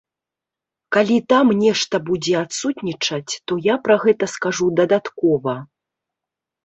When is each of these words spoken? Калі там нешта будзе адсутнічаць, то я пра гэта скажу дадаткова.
Калі 0.95 1.17
там 1.33 1.51
нешта 1.63 1.95
будзе 2.07 2.33
адсутнічаць, 2.43 3.33
то 3.51 3.61
я 3.67 3.75
пра 3.89 3.95
гэта 4.07 4.33
скажу 4.35 4.65
дадаткова. 4.81 5.53